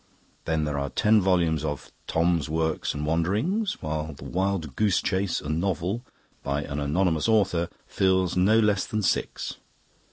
Then 0.45 0.63
there 0.63 0.79
are 0.79 0.89
ten 0.89 1.21
volumes 1.21 1.63
of 1.63 1.91
'Thom's 2.07 2.49
Works 2.49 2.95
and 2.95 3.05
Wanderings', 3.05 3.79
while 3.83 4.13
the 4.13 4.23
'Wild 4.23 4.75
Goose 4.75 4.99
Chase, 4.99 5.39
a 5.41 5.47
Novel', 5.47 6.03
by 6.41 6.63
an 6.63 6.79
anonymous 6.79 7.27
author, 7.29 7.69
fills 7.85 8.35
no 8.35 8.59
less 8.59 8.87
than 8.87 9.03
six. 9.03 9.57